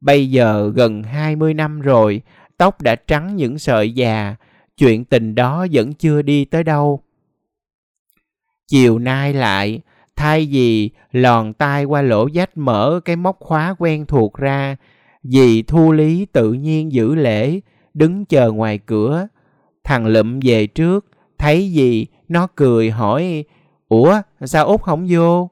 Bây 0.00 0.30
giờ 0.30 0.72
gần 0.74 1.02
20 1.02 1.54
năm 1.54 1.80
rồi, 1.80 2.22
tóc 2.56 2.82
đã 2.82 2.94
trắng 2.94 3.36
những 3.36 3.58
sợi 3.58 3.92
già, 3.92 4.36
chuyện 4.76 5.04
tình 5.04 5.34
đó 5.34 5.66
vẫn 5.72 5.92
chưa 5.92 6.22
đi 6.22 6.44
tới 6.44 6.64
đâu. 6.64 7.00
Chiều 8.66 8.98
nay 8.98 9.32
lại, 9.32 9.80
thay 10.16 10.48
vì 10.50 10.90
lòn 11.12 11.52
tay 11.52 11.84
qua 11.84 12.02
lỗ 12.02 12.30
dách 12.30 12.56
mở 12.56 13.00
cái 13.04 13.16
móc 13.16 13.36
khóa 13.40 13.74
quen 13.78 14.06
thuộc 14.06 14.34
ra, 14.34 14.76
dì 15.24 15.62
thu 15.62 15.92
lý 15.92 16.26
tự 16.32 16.52
nhiên 16.52 16.92
giữ 16.92 17.14
lễ, 17.14 17.60
đứng 17.94 18.24
chờ 18.24 18.52
ngoài 18.52 18.78
cửa. 18.78 19.28
Thằng 19.84 20.06
lụm 20.06 20.40
về 20.42 20.66
trước, 20.66 21.06
thấy 21.38 21.72
gì, 21.72 22.06
nó 22.28 22.46
cười 22.56 22.90
hỏi, 22.90 23.44
Ủa, 23.88 24.20
sao 24.44 24.66
Út 24.66 24.80
không 24.80 25.06
vô? 25.10 25.50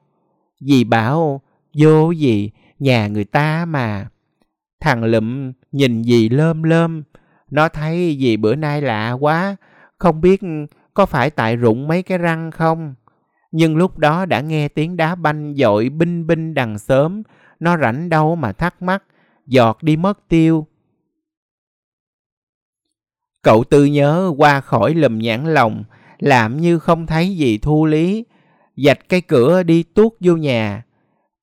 Dì 0.59 0.83
bảo, 0.83 1.41
vô 1.77 2.11
gì, 2.11 2.51
nhà 2.79 3.07
người 3.07 3.23
ta 3.23 3.65
mà. 3.65 4.07
Thằng 4.79 5.03
lụm 5.03 5.51
nhìn 5.71 6.03
dì 6.03 6.29
lơm 6.29 6.63
lơm, 6.63 7.03
nó 7.51 7.69
thấy 7.69 8.17
dì 8.19 8.37
bữa 8.37 8.55
nay 8.55 8.81
lạ 8.81 9.11
quá, 9.11 9.55
không 9.97 10.21
biết 10.21 10.41
có 10.93 11.05
phải 11.05 11.29
tại 11.29 11.55
rụng 11.55 11.87
mấy 11.87 12.03
cái 12.03 12.17
răng 12.17 12.51
không? 12.51 12.95
Nhưng 13.51 13.77
lúc 13.77 13.97
đó 13.97 14.25
đã 14.25 14.41
nghe 14.41 14.67
tiếng 14.67 14.97
đá 14.97 15.15
banh 15.15 15.53
dội 15.55 15.89
binh 15.89 16.27
binh 16.27 16.53
đằng 16.53 16.79
sớm, 16.79 17.23
nó 17.59 17.77
rảnh 17.77 18.09
đâu 18.09 18.35
mà 18.35 18.51
thắc 18.51 18.81
mắc, 18.81 19.03
giọt 19.47 19.83
đi 19.83 19.95
mất 19.95 20.27
tiêu. 20.27 20.67
Cậu 23.41 23.63
tư 23.63 23.85
nhớ 23.85 24.33
qua 24.37 24.61
khỏi 24.61 24.93
lùm 24.93 25.19
nhãn 25.19 25.53
lòng, 25.53 25.83
làm 26.19 26.57
như 26.57 26.79
không 26.79 27.07
thấy 27.07 27.37
gì 27.37 27.57
thu 27.57 27.85
lý, 27.85 28.25
dạch 28.77 29.09
cái 29.09 29.21
cửa 29.21 29.63
đi 29.63 29.83
tuốt 29.83 30.11
vô 30.19 30.35
nhà. 30.35 30.83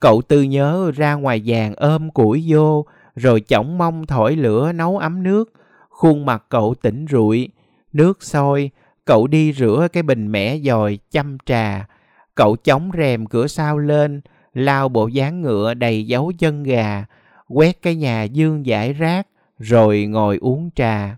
Cậu 0.00 0.23
tư 0.23 0.42
nhớ 0.42 0.90
ra 0.95 1.14
ngoài 1.14 1.42
vàng 1.45 1.75
ôm 1.75 2.11
củi 2.11 2.45
vô, 2.49 2.87
rồi 3.16 3.40
chỏng 3.40 3.78
mông 3.78 4.07
thổi 4.07 4.37
lửa 4.37 4.73
nấu 4.73 4.99
ấm 4.99 5.23
nước, 5.23 5.52
khuôn 5.88 6.26
mặt 6.26 6.45
cậu 6.49 6.75
tỉnh 6.83 7.07
rụi, 7.11 7.49
nước 7.92 8.23
sôi, 8.23 8.71
cậu 9.04 9.26
đi 9.26 9.52
rửa 9.52 9.88
cái 9.92 10.02
bình 10.02 10.33
mẻ 10.33 10.59
dòi 10.59 10.99
chăm 11.11 11.37
trà, 11.47 11.87
cậu 12.35 12.57
chống 12.57 12.90
rèm 12.99 13.26
cửa 13.26 13.47
sau 13.47 13.78
lên, 13.78 14.21
lao 14.54 14.88
bộ 14.88 15.07
dáng 15.07 15.42
ngựa 15.42 15.75
đầy 15.75 16.07
dấu 16.07 16.33
chân 16.38 16.62
gà, 16.62 17.04
quét 17.50 17.83
cái 17.83 17.97
nhà 17.97 18.23
dương 18.23 18.66
giải 18.66 18.92
rác, 18.92 19.26
rồi 19.59 20.07
ngồi 20.07 20.38
uống 20.40 20.71
trà. 20.75 21.16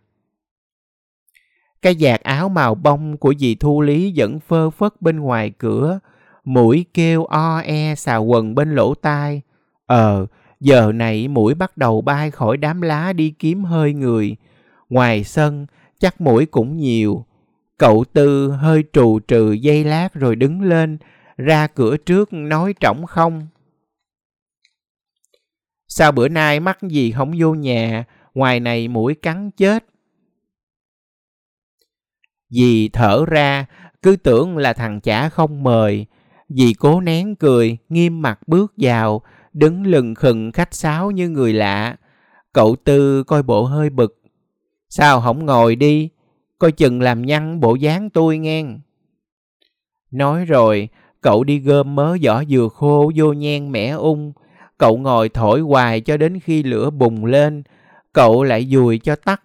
Cái 1.82 1.94
giạt 1.94 2.20
áo 2.20 2.48
màu 2.48 2.74
bông 2.74 3.16
của 3.16 3.34
dì 3.38 3.54
Thu 3.54 3.80
Lý 3.80 4.12
vẫn 4.16 4.40
phơ 4.40 4.70
phất 4.70 5.02
bên 5.02 5.20
ngoài 5.20 5.50
cửa, 5.58 5.98
mũi 6.44 6.86
kêu 6.94 7.24
o 7.24 7.58
e 7.58 7.94
xào 7.94 8.24
quần 8.24 8.54
bên 8.54 8.74
lỗ 8.74 8.94
tai. 8.94 9.42
Ờ, 9.86 10.26
giờ 10.60 10.92
này 10.92 11.28
mũi 11.28 11.54
bắt 11.54 11.76
đầu 11.76 12.00
bay 12.00 12.30
khỏi 12.30 12.56
đám 12.56 12.82
lá 12.82 13.12
đi 13.12 13.30
kiếm 13.30 13.64
hơi 13.64 13.92
người. 13.94 14.36
Ngoài 14.88 15.24
sân, 15.24 15.66
chắc 15.98 16.20
mũi 16.20 16.46
cũng 16.46 16.76
nhiều. 16.76 17.24
Cậu 17.78 18.04
Tư 18.12 18.50
hơi 18.50 18.84
trù 18.92 19.18
trừ 19.18 19.52
dây 19.52 19.84
lát 19.84 20.14
rồi 20.14 20.36
đứng 20.36 20.62
lên, 20.62 20.98
ra 21.36 21.66
cửa 21.66 21.96
trước 21.96 22.32
nói 22.32 22.74
trỏng 22.80 23.06
không. 23.06 23.46
Sao 25.94 26.12
bữa 26.12 26.28
nay 26.28 26.60
mắc 26.60 26.78
gì 26.82 27.12
không 27.12 27.32
vô 27.38 27.54
nhà, 27.54 28.04
ngoài 28.34 28.60
này 28.60 28.88
mũi 28.88 29.14
cắn 29.14 29.50
chết. 29.50 29.84
Dì 32.48 32.88
thở 32.88 33.24
ra, 33.26 33.66
cứ 34.02 34.16
tưởng 34.16 34.56
là 34.56 34.72
thằng 34.72 35.00
chả 35.00 35.28
không 35.28 35.62
mời. 35.62 36.06
Dì 36.48 36.74
cố 36.74 37.00
nén 37.00 37.36
cười, 37.36 37.78
nghiêm 37.88 38.22
mặt 38.22 38.40
bước 38.46 38.72
vào, 38.76 39.22
đứng 39.52 39.86
lừng 39.86 40.14
khừng 40.14 40.52
khách 40.52 40.74
sáo 40.74 41.10
như 41.10 41.28
người 41.28 41.52
lạ. 41.52 41.96
Cậu 42.52 42.76
Tư 42.84 43.24
coi 43.24 43.42
bộ 43.42 43.64
hơi 43.64 43.90
bực. 43.90 44.22
Sao 44.88 45.20
không 45.20 45.46
ngồi 45.46 45.76
đi, 45.76 46.08
coi 46.58 46.72
chừng 46.72 47.00
làm 47.00 47.22
nhăn 47.22 47.60
bộ 47.60 47.74
dáng 47.74 48.10
tôi 48.10 48.38
nghe. 48.38 48.64
Nói 50.10 50.44
rồi, 50.44 50.88
cậu 51.20 51.44
đi 51.44 51.58
gom 51.58 51.94
mớ 51.94 52.16
giỏ 52.22 52.42
dừa 52.48 52.68
khô 52.72 53.12
vô 53.16 53.32
nhen 53.32 53.72
mẻ 53.72 53.88
ung. 53.88 54.32
Cậu 54.82 54.96
ngồi 54.96 55.28
thổi 55.28 55.60
hoài 55.60 56.00
cho 56.00 56.16
đến 56.16 56.40
khi 56.40 56.62
lửa 56.62 56.90
bùng 56.90 57.24
lên, 57.24 57.62
cậu 58.12 58.44
lại 58.44 58.66
dùi 58.70 58.98
cho 58.98 59.16
tắt. 59.16 59.42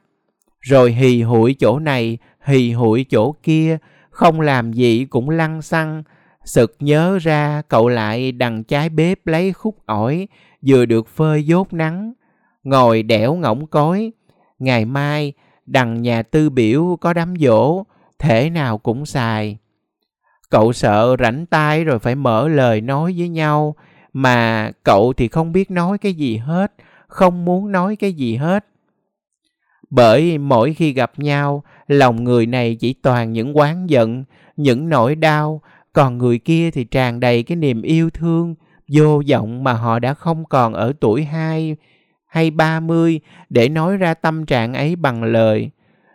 Rồi 0.60 0.92
hì 0.92 1.22
hụi 1.22 1.56
chỗ 1.60 1.80
này, 1.80 2.18
hì 2.46 2.72
hụi 2.72 3.06
chỗ 3.10 3.32
kia, 3.44 3.78
không 4.10 4.42
làm 4.42 4.74
gì 4.74 5.06
cũng 5.06 5.30
lăn 5.30 5.62
xăng. 5.62 6.04
Sực 6.46 6.76
nhớ 6.80 7.18
ra 7.22 7.62
cậu 7.68 7.90
lại 7.90 8.32
đằng 8.32 8.64
trái 8.64 8.90
bếp 8.90 9.28
lấy 9.28 9.54
khúc 9.54 9.86
ổi, 9.86 10.28
vừa 10.68 10.86
được 10.86 11.08
phơi 11.08 11.44
dốt 11.44 11.74
nắng. 11.74 12.14
Ngồi 12.64 13.04
đẻo 13.04 13.36
ngỗng 13.36 13.68
cối. 13.68 14.12
Ngày 14.60 14.86
mai, 14.86 15.34
đằng 15.66 16.02
nhà 16.02 16.24
tư 16.24 16.50
biểu 16.50 16.98
có 17.02 17.14
đám 17.14 17.34
dỗ, 17.40 17.84
thể 18.20 18.50
nào 18.50 18.78
cũng 18.78 19.06
xài. 19.06 19.58
Cậu 20.50 20.74
sợ 20.74 21.16
rảnh 21.20 21.46
tay 21.46 21.84
rồi 21.84 22.00
phải 22.00 22.16
mở 22.16 22.48
lời 22.48 22.82
nói 22.82 23.16
với 23.18 23.30
nhau, 23.30 23.76
mà 24.18 24.72
cậu 24.84 25.14
thì 25.14 25.28
không 25.28 25.52
biết 25.52 25.72
nói 25.72 25.98
cái 25.98 26.14
gì 26.14 26.38
hết, 26.38 26.74
không 27.08 27.46
muốn 27.46 27.72
nói 27.72 27.96
cái 27.96 28.14
gì 28.14 28.36
hết. 28.36 28.66
Bởi 29.90 30.38
mỗi 30.38 30.74
khi 30.74 30.94
gặp 30.94 31.12
nhau, 31.18 31.64
lòng 31.88 32.24
người 32.24 32.46
này 32.46 32.76
chỉ 32.76 32.94
toàn 32.94 33.34
những 33.34 33.54
oán 33.54 33.88
giận, 33.88 34.24
những 34.56 34.90
nỗi 34.90 35.16
đau, 35.16 35.62
còn 35.94 36.18
người 36.18 36.40
kia 36.40 36.72
thì 36.72 36.84
tràn 36.84 37.20
đầy 37.20 37.44
cái 37.44 37.56
niềm 37.56 37.82
yêu 37.82 38.10
thương, 38.10 38.56
vô 38.92 39.22
vọng 39.32 39.64
mà 39.64 39.74
họ 39.74 40.00
đã 40.00 40.14
không 40.14 40.46
còn 40.46 40.74
ở 40.74 40.94
tuổi 41.00 41.24
hai 41.24 41.76
hay 42.28 42.52
ba 42.52 42.80
mươi 42.80 43.20
để 43.50 43.70
nói 43.70 43.98
ra 43.98 44.14
tâm 44.14 44.46
trạng 44.46 44.74
ấy 44.74 44.96
bằng 44.96 45.24
lời. 45.24 45.70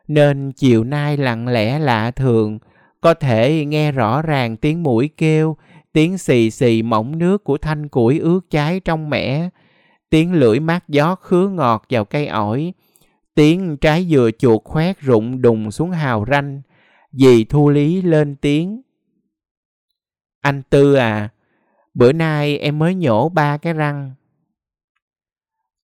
Nên 0.09 0.52
chiều 0.52 0.85
nay 0.85 1.16
lặng 1.16 1.49
lẽ 1.49 1.78
lạ 1.78 2.11
thường, 2.11 2.59
có 3.00 3.14
thể 3.14 3.64
nghe 3.64 3.92
rõ 3.92 4.23
ràng 4.23 4.56
tiếng 4.56 4.82
mũi 4.82 5.11
kêu, 5.16 5.56
tiếng 5.92 6.18
xì 6.18 6.50
xì 6.50 6.82
mỏng 6.82 7.18
nước 7.18 7.44
của 7.44 7.58
thanh 7.58 7.88
củi 7.88 8.18
ướt 8.18 8.40
cháy 8.50 8.80
trong 8.80 9.11
mẻ, 9.11 9.49
tiếng 10.11 10.32
lưỡi 10.32 10.61
mát 10.61 10.88
gió 10.88 11.14
khứa 11.14 11.49
ngọt 11.49 11.87
vào 11.90 12.04
cây 12.04 12.26
ổi, 12.26 12.72
tiếng 13.34 13.76
trái 13.76 14.06
dừa 14.11 14.30
chuột 14.38 14.64
khoét 14.64 15.00
rụng 15.00 15.42
đùng 15.42 15.70
xuống 15.70 15.90
hào 15.90 16.25
ranh. 16.30 16.62
Dì 17.12 17.44
Thu 17.44 17.70
Lý 17.70 18.02
lên 18.02 18.37
tiếng. 18.37 18.82
Anh 20.40 20.62
Tư 20.70 20.94
à, 20.94 21.28
bữa 21.94 22.12
nay 22.12 22.58
em 22.58 22.78
mới 22.78 22.94
nhổ 22.94 23.28
ba 23.28 23.56
cái 23.56 23.72
răng. 23.72 24.14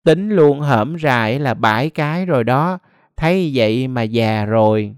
Tính 0.05 0.31
luôn 0.31 0.61
hởm 0.61 0.97
rại 0.99 1.39
là 1.39 1.55
bãi 1.55 1.91
cái 1.91 2.27
rồi 2.27 2.45
đó, 2.45 2.79
thấy 3.17 3.51
vậy 3.55 3.89
mà 3.89 4.03
già 4.03 4.45
rồi. 4.45 4.95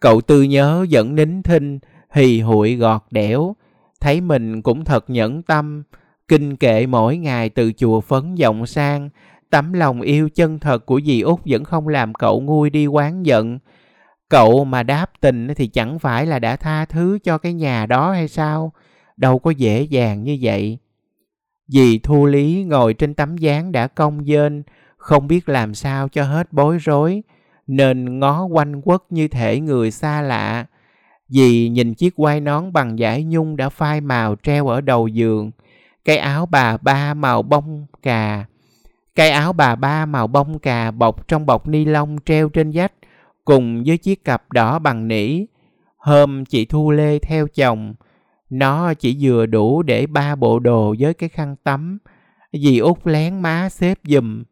Cậu 0.00 0.20
Tư 0.20 0.42
nhớ 0.42 0.86
vẫn 0.90 1.14
nín 1.14 1.42
thinh, 1.42 1.78
hì 2.10 2.40
hụi 2.40 2.76
gọt 2.76 3.02
đẻo, 3.10 3.56
thấy 4.00 4.20
mình 4.20 4.62
cũng 4.62 4.84
thật 4.84 5.10
nhẫn 5.10 5.42
tâm, 5.42 5.82
kinh 6.28 6.56
kệ 6.56 6.86
mỗi 6.86 7.16
ngày 7.16 7.48
từ 7.48 7.72
chùa 7.72 8.00
phấn 8.00 8.34
vọng 8.34 8.66
sang, 8.66 9.08
tấm 9.50 9.72
lòng 9.72 10.00
yêu 10.00 10.28
chân 10.28 10.58
thật 10.58 10.86
của 10.86 11.00
dì 11.00 11.20
Út 11.20 11.40
vẫn 11.44 11.64
không 11.64 11.88
làm 11.88 12.14
cậu 12.14 12.40
nguôi 12.40 12.70
đi 12.70 12.86
quán 12.86 13.26
giận. 13.26 13.58
Cậu 14.28 14.64
mà 14.64 14.82
đáp 14.82 15.10
tình 15.20 15.48
thì 15.56 15.66
chẳng 15.66 15.98
phải 15.98 16.26
là 16.26 16.38
đã 16.38 16.56
tha 16.56 16.84
thứ 16.84 17.18
cho 17.24 17.38
cái 17.38 17.52
nhà 17.52 17.86
đó 17.86 18.12
hay 18.12 18.28
sao? 18.28 18.72
Đâu 19.16 19.38
có 19.38 19.50
dễ 19.50 19.82
dàng 19.82 20.22
như 20.22 20.38
vậy. 20.40 20.78
Dì 21.68 21.98
Thu 21.98 22.26
Lý 22.26 22.64
ngồi 22.64 22.94
trên 22.94 23.14
tấm 23.14 23.36
gián 23.36 23.72
đã 23.72 23.86
cong 23.86 24.26
dên, 24.26 24.62
không 24.96 25.28
biết 25.28 25.48
làm 25.48 25.74
sao 25.74 26.08
cho 26.08 26.24
hết 26.24 26.52
bối 26.52 26.78
rối, 26.78 27.22
nên 27.66 28.18
ngó 28.18 28.44
quanh 28.44 28.82
quất 28.82 29.00
như 29.10 29.28
thể 29.28 29.60
người 29.60 29.90
xa 29.90 30.22
lạ. 30.22 30.66
Dì 31.28 31.68
nhìn 31.68 31.94
chiếc 31.94 32.16
quai 32.16 32.40
nón 32.40 32.72
bằng 32.72 32.96
vải 32.98 33.24
nhung 33.24 33.56
đã 33.56 33.68
phai 33.68 34.00
màu 34.00 34.36
treo 34.42 34.68
ở 34.68 34.80
đầu 34.80 35.08
giường, 35.08 35.50
cái 36.04 36.18
áo 36.18 36.46
bà 36.46 36.76
ba 36.76 37.14
màu 37.14 37.42
bông 37.42 37.86
cà, 38.02 38.46
cái 39.14 39.30
áo 39.30 39.52
bà 39.52 39.74
ba 39.76 40.06
màu 40.06 40.26
bông 40.26 40.58
cà 40.58 40.90
bọc 40.90 41.28
trong 41.28 41.46
bọc 41.46 41.68
ni 41.68 41.84
lông 41.84 42.16
treo 42.24 42.48
trên 42.48 42.70
vách, 42.74 42.92
cùng 43.44 43.82
với 43.86 43.98
chiếc 43.98 44.24
cặp 44.24 44.52
đỏ 44.52 44.78
bằng 44.78 45.08
nỉ. 45.08 45.44
Hôm 45.96 46.44
chị 46.44 46.64
Thu 46.64 46.90
Lê 46.90 47.18
theo 47.18 47.48
chồng, 47.48 47.94
nó 48.50 48.94
chỉ 48.94 49.16
vừa 49.20 49.46
đủ 49.46 49.82
để 49.82 50.06
ba 50.06 50.34
bộ 50.34 50.58
đồ 50.58 50.94
với 50.98 51.14
cái 51.14 51.28
khăn 51.28 51.56
tắm. 51.64 51.98
Dì 52.52 52.78
út 52.78 52.98
lén 53.04 53.40
má 53.40 53.68
xếp 53.68 53.98
giùm. 54.04 54.42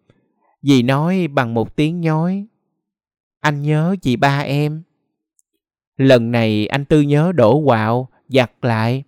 Dì 0.63 0.83
nói 0.83 1.29
bằng 1.29 1.55
một 1.55 1.77
tiếng 1.77 2.01
nhói. 2.01 2.47
Anh 3.41 3.63
nhớ 3.63 3.97
chị 4.03 4.17
ba 4.17 4.39
em. 4.39 4.83
Lần 5.97 6.33
này 6.33 6.67
anh 6.67 6.85
Tư 6.85 7.01
nhớ 7.01 7.33
đổ 7.33 7.63
quạo, 7.67 8.09
giặt 8.29 8.51
lại. 8.63 9.05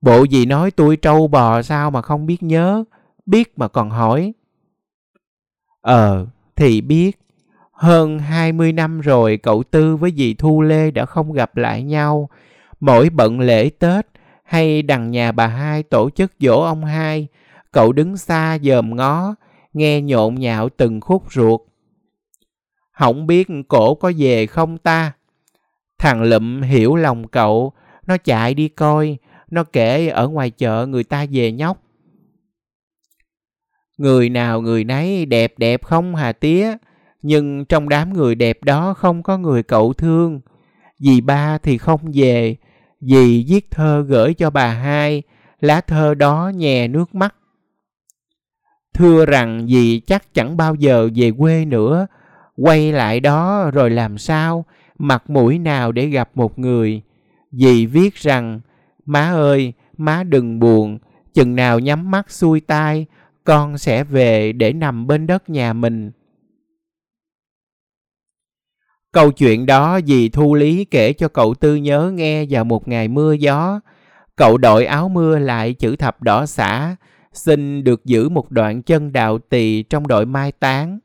Bộ 0.00 0.24
gì 0.24 0.46
nói 0.46 0.70
tôi 0.70 0.96
trâu 0.96 1.28
bò 1.28 1.62
sao 1.62 1.90
mà 1.90 2.02
không 2.02 2.26
biết 2.26 2.42
nhớ, 2.42 2.84
biết 3.26 3.58
mà 3.58 3.68
còn 3.68 3.90
hỏi. 3.90 4.32
Ờ, 5.80 6.26
thì 6.56 6.80
biết. 6.80 7.18
Hơn 7.72 8.18
20 8.18 8.72
năm 8.72 9.00
rồi 9.00 9.36
cậu 9.36 9.62
Tư 9.62 9.96
với 9.96 10.12
dì 10.16 10.34
Thu 10.34 10.62
Lê 10.62 10.90
đã 10.90 11.06
không 11.06 11.32
gặp 11.32 11.56
lại 11.56 11.82
nhau. 11.82 12.28
Mỗi 12.80 13.10
bận 13.10 13.40
lễ 13.40 13.70
Tết 13.78 14.06
hay 14.44 14.82
đằng 14.82 15.10
nhà 15.10 15.32
bà 15.32 15.46
hai 15.46 15.82
tổ 15.82 16.10
chức 16.10 16.32
dỗ 16.38 16.60
ông 16.60 16.84
hai, 16.84 17.28
cậu 17.72 17.92
đứng 17.92 18.16
xa 18.16 18.58
dòm 18.62 18.96
ngó, 18.96 19.34
nghe 19.72 20.00
nhộn 20.00 20.34
nhạo 20.34 20.68
từng 20.68 21.00
khúc 21.00 21.32
ruột. 21.32 21.60
Không 22.92 23.26
biết 23.26 23.48
cổ 23.68 23.94
có 23.94 24.12
về 24.18 24.46
không 24.46 24.78
ta? 24.78 25.12
Thằng 25.98 26.22
Lụm 26.22 26.62
hiểu 26.62 26.96
lòng 26.96 27.28
cậu, 27.28 27.72
nó 28.06 28.16
chạy 28.16 28.54
đi 28.54 28.68
coi, 28.68 29.18
nó 29.50 29.64
kể 29.64 30.08
ở 30.08 30.28
ngoài 30.28 30.50
chợ 30.50 30.86
người 30.86 31.04
ta 31.04 31.26
về 31.30 31.52
nhóc. 31.52 31.82
Người 33.98 34.28
nào 34.28 34.60
người 34.60 34.84
nấy 34.84 35.26
đẹp 35.26 35.54
đẹp 35.58 35.84
không 35.84 36.14
hà 36.14 36.32
tía, 36.32 36.76
nhưng 37.22 37.64
trong 37.64 37.88
đám 37.88 38.12
người 38.12 38.34
đẹp 38.34 38.64
đó 38.64 38.94
không 38.94 39.22
có 39.22 39.38
người 39.38 39.62
cậu 39.62 39.92
thương. 39.92 40.40
Dì 40.98 41.20
ba 41.20 41.58
thì 41.58 41.78
không 41.78 42.00
về, 42.14 42.56
dì 43.00 43.44
viết 43.48 43.70
thơ 43.70 44.04
gửi 44.08 44.34
cho 44.34 44.50
bà 44.50 44.66
hai, 44.66 45.22
lá 45.60 45.80
thơ 45.80 46.14
đó 46.14 46.52
nhè 46.54 46.88
nước 46.88 47.14
mắt. 47.14 47.34
Thưa 48.94 49.26
rằng 49.26 49.66
dì 49.68 50.00
chắc 50.00 50.34
chẳng 50.34 50.56
bao 50.56 50.74
giờ 50.74 51.08
về 51.14 51.32
quê 51.38 51.64
nữa, 51.64 52.06
quay 52.56 52.92
lại 52.92 53.20
đó 53.20 53.70
rồi 53.70 53.90
làm 53.90 54.18
sao, 54.18 54.64
mặt 54.98 55.30
mũi 55.30 55.58
nào 55.58 55.92
để 55.92 56.06
gặp 56.06 56.30
một 56.34 56.58
người. 56.58 57.02
Dì 57.50 57.86
viết 57.86 58.14
rằng, 58.14 58.60
má 59.04 59.30
ơi, 59.32 59.72
má 59.96 60.22
đừng 60.22 60.60
buồn, 60.60 60.98
chừng 61.34 61.56
nào 61.56 61.78
nhắm 61.78 62.10
mắt 62.10 62.30
xuôi 62.30 62.60
tai, 62.60 63.06
con 63.44 63.78
sẽ 63.78 64.04
về 64.04 64.52
để 64.52 64.72
nằm 64.72 65.06
bên 65.06 65.26
đất 65.26 65.50
nhà 65.50 65.72
mình. 65.72 66.10
Câu 69.12 69.32
chuyện 69.32 69.66
đó 69.66 70.00
dì 70.06 70.28
Thu 70.28 70.54
Lý 70.54 70.84
kể 70.84 71.12
cho 71.12 71.28
cậu 71.28 71.54
Tư 71.54 71.76
nhớ 71.76 72.12
nghe 72.14 72.46
vào 72.50 72.64
một 72.64 72.88
ngày 72.88 73.08
mưa 73.08 73.32
gió. 73.32 73.80
Cậu 74.36 74.58
đội 74.58 74.86
áo 74.86 75.08
mưa 75.08 75.38
lại 75.38 75.74
chữ 75.74 75.96
thập 75.96 76.22
đỏ 76.22 76.46
xả, 76.46 76.96
xin 77.32 77.84
được 77.84 78.04
giữ 78.04 78.28
một 78.28 78.50
đoạn 78.50 78.82
chân 78.82 79.12
đạo 79.12 79.38
tỳ 79.38 79.82
trong 79.82 80.06
đội 80.06 80.26
mai 80.26 80.52
táng. 80.52 80.98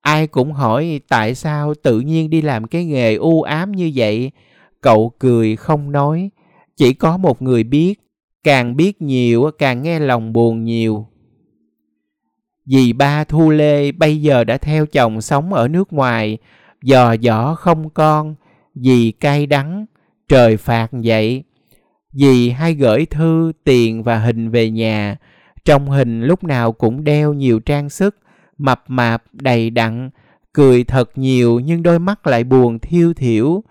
Ai 0.00 0.26
cũng 0.26 0.52
hỏi 0.52 1.00
tại 1.08 1.34
sao 1.34 1.74
tự 1.82 2.00
nhiên 2.00 2.30
đi 2.30 2.42
làm 2.42 2.66
cái 2.66 2.84
nghề 2.84 3.14
u 3.14 3.42
ám 3.42 3.72
như 3.72 3.92
vậy. 3.94 4.30
Cậu 4.80 5.12
cười 5.18 5.56
không 5.56 5.92
nói, 5.92 6.30
chỉ 6.76 6.92
có 6.92 7.16
một 7.16 7.42
người 7.42 7.62
biết, 7.62 8.00
càng 8.44 8.76
biết 8.76 9.02
nhiều 9.02 9.50
càng 9.58 9.82
nghe 9.82 9.98
lòng 9.98 10.32
buồn 10.32 10.64
nhiều. 10.64 11.06
Dì 12.64 12.92
ba 12.92 13.24
Thu 13.24 13.50
Lê 13.50 13.92
bây 13.92 14.22
giờ 14.22 14.44
đã 14.44 14.56
theo 14.56 14.86
chồng 14.86 15.20
sống 15.20 15.52
ở 15.52 15.68
nước 15.68 15.92
ngoài, 15.92 16.38
dò 16.82 17.16
dỏ 17.22 17.54
không 17.54 17.90
con, 17.90 18.34
dì 18.74 19.10
cay 19.10 19.46
đắng, 19.46 19.86
trời 20.28 20.56
phạt 20.56 20.88
vậy. 20.92 21.44
Dì 22.12 22.50
hay 22.50 22.74
gửi 22.74 23.06
thư, 23.06 23.52
tiền 23.64 24.02
và 24.02 24.18
hình 24.18 24.50
về 24.50 24.70
nhà, 24.70 25.16
trong 25.64 25.90
hình 25.90 26.22
lúc 26.22 26.44
nào 26.44 26.72
cũng 26.72 27.04
đeo 27.04 27.32
nhiều 27.32 27.60
trang 27.60 27.90
sức, 27.90 28.16
mập 28.60 28.84
mạp, 28.88 29.22
đầy 29.32 29.70
đặn, 29.70 30.10
cười 30.52 30.84
thật 30.84 31.10
nhiều 31.18 31.60
nhưng 31.60 31.82
đôi 31.82 31.98
mắt 31.98 32.26
lại 32.26 32.44
buồn 32.44 32.78
thiêu 32.78 33.14
thiểu, 33.14 33.62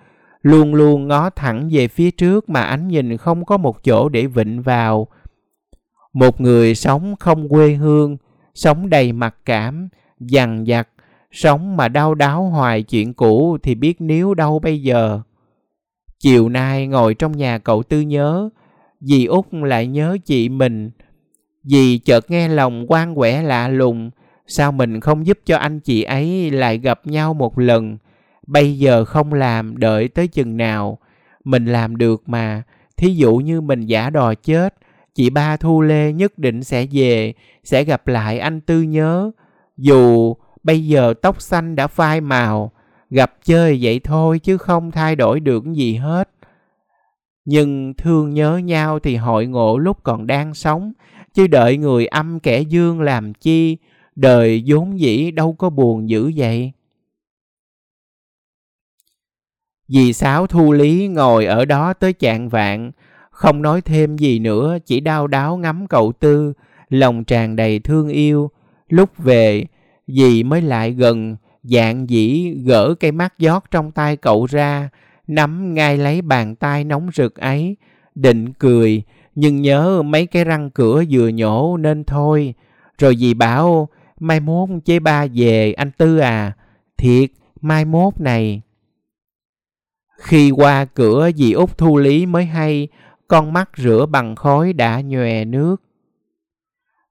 luôn 0.42 0.74
luôn 0.74 1.08
ngó 1.08 1.30
thẳng 1.30 1.70
về 1.72 1.88
phía 1.88 2.12
trước 2.12 2.50
mà 2.50 2.62
ánh 2.62 2.88
nhìn 2.88 3.18
không 3.18 3.46
có 3.46 3.58
một 3.58 3.84
chỗ 3.84 4.10
để 4.10 4.28
vịnh 4.28 4.62
vào. 4.62 5.08
Một 6.14 6.42
người 6.42 6.76
sống 6.76 7.16
không 7.20 7.50
quê 7.50 7.74
hương, 7.74 8.18
sống 8.54 8.90
đầy 8.90 9.12
mặc 9.12 9.36
cảm, 9.46 9.90
dằn 10.20 10.64
vặt, 10.68 10.90
sống 11.32 11.78
mà 11.78 11.88
đau 11.88 12.16
đáo 12.16 12.44
hoài 12.44 12.84
chuyện 12.84 13.14
cũ 13.14 13.58
thì 13.64 13.76
biết 13.76 14.02
níu 14.02 14.34
đâu 14.34 14.60
bây 14.60 14.82
giờ. 14.82 15.22
Chiều 16.20 16.50
nay 16.50 16.88
ngồi 16.88 17.14
trong 17.14 17.32
nhà 17.32 17.58
cậu 17.58 17.84
tư 17.84 18.02
nhớ, 18.02 18.50
dì 19.02 19.26
út 19.26 19.46
lại 19.52 19.88
nhớ 19.88 20.18
chị 20.26 20.50
mình. 20.50 20.92
Dì 21.64 21.98
chợt 21.98 22.32
nghe 22.32 22.48
lòng 22.48 22.86
quan 22.88 23.16
quẻ 23.16 23.42
lạ 23.42 23.68
lùng, 23.68 24.10
sao 24.52 24.72
mình 24.72 25.00
không 25.00 25.28
giúp 25.28 25.40
cho 25.46 25.58
anh 25.58 25.80
chị 25.80 26.04
ấy 26.04 26.52
lại 26.52 26.78
gặp 26.78 27.08
nhau 27.08 27.34
một 27.34 27.60
lần. 27.60 27.98
Bây 28.48 28.80
giờ 28.80 29.06
không 29.06 29.34
làm 29.34 29.78
đợi 29.78 30.08
tới 30.08 30.28
chừng 30.28 30.58
nào, 30.58 30.98
mình 31.44 31.66
làm 31.66 31.98
được 31.98 32.30
mà. 32.30 32.64
Thí 32.98 33.16
dụ 33.16 33.36
như 33.36 33.62
mình 33.62 33.82
giả 33.86 34.10
đò 34.10 34.34
chết, 34.36 34.76
chị 35.16 35.30
ba 35.30 35.58
Thu 35.58 35.82
Lê 35.82 36.14
nhất 36.14 36.38
định 36.38 36.64
sẽ 36.64 36.86
về, 36.92 37.34
sẽ 37.64 37.84
gặp 37.84 38.08
lại 38.08 38.40
anh 38.40 38.62
Tư 38.62 38.82
nhớ. 38.82 39.32
Dù 39.78 40.36
bây 40.64 40.88
giờ 40.88 41.14
tóc 41.22 41.42
xanh 41.42 41.76
đã 41.76 41.88
phai 41.88 42.22
màu, 42.22 42.72
gặp 43.10 43.34
chơi 43.44 43.80
vậy 43.82 44.00
thôi 44.04 44.40
chứ 44.40 44.58
không 44.58 44.92
thay 44.92 45.16
đổi 45.16 45.40
được 45.40 45.64
gì 45.74 45.96
hết. 45.96 46.30
Nhưng 47.46 47.94
thương 47.98 48.34
nhớ 48.34 48.58
nhau 48.58 49.00
thì 49.00 49.16
hội 49.16 49.46
ngộ 49.46 49.78
lúc 49.78 49.98
còn 50.04 50.28
đang 50.28 50.54
sống, 50.54 50.94
chứ 51.34 51.48
đợi 51.48 51.78
người 51.78 52.08
âm 52.08 52.40
kẻ 52.40 52.60
dương 52.60 53.02
làm 53.02 53.34
chi, 53.34 53.78
đời 54.20 54.64
vốn 54.68 55.00
dĩ 55.00 55.32
đâu 55.32 55.54
có 55.54 55.70
buồn 55.70 56.10
dữ 56.10 56.32
vậy. 56.36 56.72
Dì 59.88 60.14
sáo 60.14 60.48
Thu 60.48 60.72
Lý 60.72 61.08
ngồi 61.08 61.46
ở 61.46 61.66
đó 61.66 61.94
tới 61.94 62.14
chạng 62.14 62.50
vạn, 62.50 62.92
không 63.32 63.62
nói 63.62 63.82
thêm 63.82 64.18
gì 64.18 64.40
nữa, 64.40 64.78
chỉ 64.86 65.00
đau 65.00 65.28
đáo 65.28 65.58
ngắm 65.58 65.88
cậu 65.88 66.12
Tư, 66.12 66.54
lòng 66.90 67.24
tràn 67.24 67.56
đầy 67.56 67.80
thương 67.80 68.10
yêu. 68.10 68.52
Lúc 68.90 69.10
về, 69.18 69.66
dì 70.08 70.44
mới 70.44 70.62
lại 70.62 70.92
gần, 70.92 71.36
dạng 71.64 72.10
dĩ 72.10 72.54
gỡ 72.66 72.96
cây 73.00 73.12
mắt 73.12 73.34
giót 73.40 73.64
trong 73.72 73.92
tay 73.92 74.18
cậu 74.18 74.46
ra, 74.46 74.90
nắm 75.28 75.74
ngay 75.74 75.98
lấy 75.98 76.22
bàn 76.22 76.56
tay 76.56 76.84
nóng 76.84 77.10
rực 77.14 77.36
ấy, 77.36 77.76
định 78.16 78.54
cười, 78.54 79.04
nhưng 79.36 79.62
nhớ 79.62 80.02
mấy 80.02 80.26
cái 80.26 80.44
răng 80.44 80.70
cửa 80.70 81.04
vừa 81.10 81.28
nhổ 81.28 81.78
nên 81.78 82.04
thôi. 82.04 82.54
Rồi 82.98 83.16
dì 83.16 83.34
bảo, 83.34 83.90
mai 84.20 84.40
mốt 84.40 84.70
chế 84.86 85.00
ba 85.00 85.26
về 85.34 85.74
anh 85.74 85.92
Tư 85.92 86.18
à, 86.18 86.54
thiệt, 86.98 87.30
mai 87.62 87.86
mốt 87.86 88.20
này. 88.20 88.62
Khi 90.20 90.52
qua 90.52 90.86
cửa 90.86 91.30
dì 91.36 91.52
út 91.52 91.78
thu 91.78 91.98
lý 91.98 92.26
mới 92.26 92.46
hay, 92.46 92.88
con 93.28 93.54
mắt 93.54 93.70
rửa 93.78 94.06
bằng 94.06 94.36
khói 94.36 94.74
đã 94.74 95.02
nhòe 95.02 95.46
nước. 95.46 95.76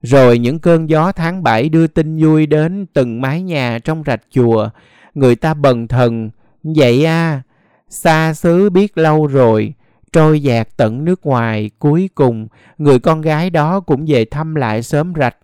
Rồi 0.01 0.37
những 0.39 0.59
cơn 0.59 0.89
gió 0.89 1.11
tháng 1.11 1.43
7 1.43 1.69
đưa 1.69 1.87
tin 1.87 2.17
vui 2.23 2.45
đến 2.45 2.85
từng 2.93 3.21
mái 3.21 3.41
nhà 3.41 3.79
trong 3.79 4.03
rạch 4.05 4.21
chùa. 4.29 4.69
Người 5.13 5.35
ta 5.35 5.53
bần 5.53 5.87
thần, 5.87 6.29
vậy 6.63 7.05
à, 7.05 7.41
xa 7.89 8.33
xứ 8.33 8.69
biết 8.69 8.97
lâu 8.97 9.27
rồi, 9.27 9.73
trôi 10.11 10.43
dạt 10.43 10.67
tận 10.77 11.05
nước 11.05 11.25
ngoài, 11.25 11.71
cuối 11.79 12.09
cùng 12.15 12.47
người 12.77 12.99
con 12.99 13.21
gái 13.21 13.49
đó 13.49 13.79
cũng 13.79 14.05
về 14.07 14.25
thăm 14.25 14.55
lại 14.55 14.83
sớm 14.83 15.13
rạch. 15.19 15.37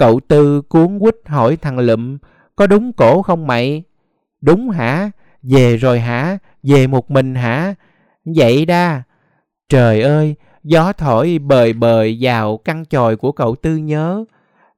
Cậu 0.00 0.20
Tư 0.28 0.62
cuốn 0.62 0.98
quýt 0.98 1.14
hỏi 1.26 1.56
thằng 1.56 1.78
Lụm, 1.78 2.18
có 2.56 2.66
đúng 2.66 2.92
cổ 2.92 3.22
không 3.22 3.46
mày? 3.46 3.82
Đúng 4.40 4.70
hả? 4.70 5.10
Về 5.42 5.76
rồi 5.76 6.00
hả? 6.00 6.38
Về 6.62 6.86
một 6.86 7.10
mình 7.10 7.34
hả? 7.34 7.74
Vậy 8.36 8.66
đa. 8.66 9.02
Trời 9.68 10.02
ơi, 10.02 10.34
gió 10.62 10.92
thổi 10.92 11.38
bời 11.38 11.72
bời 11.72 12.18
vào 12.20 12.56
căn 12.56 12.84
chòi 12.86 13.16
của 13.16 13.32
cậu 13.32 13.56
Tư 13.56 13.76
nhớ, 13.76 14.24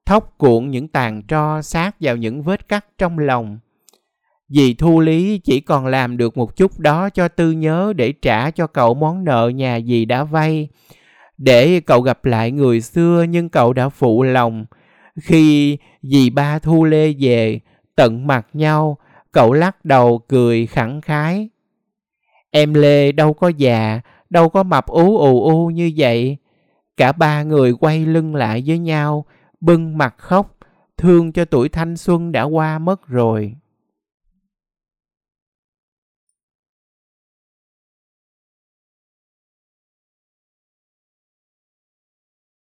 thóc 0.07 0.35
cuộn 0.39 0.71
những 0.71 0.89
tàn 0.89 1.23
tro 1.29 1.63
sát 1.63 1.97
vào 2.01 2.17
những 2.17 2.43
vết 2.43 2.69
cắt 2.69 2.87
trong 2.99 3.19
lòng. 3.19 3.59
Dì 4.49 4.75
Thu 4.75 5.01
Lý 5.01 5.39
chỉ 5.39 5.61
còn 5.61 5.87
làm 5.87 6.17
được 6.17 6.37
một 6.37 6.57
chút 6.57 6.79
đó 6.79 7.11
cho 7.11 7.29
Tư 7.29 7.51
nhớ 7.51 7.93
để 7.97 8.13
trả 8.13 8.51
cho 8.51 8.67
cậu 8.67 8.95
món 8.95 9.25
nợ 9.25 9.51
nhà 9.55 9.81
dì 9.81 10.05
đã 10.05 10.25
vay. 10.25 10.69
Để 11.39 11.81
cậu 11.81 12.01
gặp 12.01 12.25
lại 12.25 12.51
người 12.51 12.81
xưa 12.81 13.25
nhưng 13.29 13.49
cậu 13.49 13.73
đã 13.73 13.89
phụ 13.89 14.23
lòng. 14.23 14.65
Khi 15.20 15.79
dì 16.03 16.31
ba 16.31 16.59
Thu 16.59 16.85
Lê 16.85 17.12
về, 17.18 17.61
tận 17.96 18.27
mặt 18.27 18.46
nhau, 18.53 18.98
cậu 19.33 19.53
lắc 19.53 19.85
đầu 19.85 20.18
cười 20.18 20.66
khẳng 20.66 21.01
khái. 21.01 21.48
Em 22.51 22.75
Lê 22.75 23.12
đâu 23.12 23.35
có 23.35 23.48
già, 23.48 24.01
đâu 24.31 24.48
có 24.48 24.62
mập 24.62 24.87
ú 24.87 25.18
ù 25.18 25.44
u 25.44 25.70
như 25.70 25.92
vậy. 25.96 26.37
Cả 26.96 27.12
ba 27.12 27.42
người 27.42 27.72
quay 27.72 28.07
lưng 28.07 28.35
lại 28.35 28.62
với 28.66 28.79
nhau, 28.79 29.25
bưng 29.61 29.98
mặt 29.98 30.14
khóc, 30.18 30.57
thương 30.96 31.33
cho 31.33 31.44
tuổi 31.44 31.68
thanh 31.68 31.96
xuân 31.96 32.33
đã 32.33 32.42
qua 32.42 32.79
mất 32.79 33.07
rồi. 33.07 33.55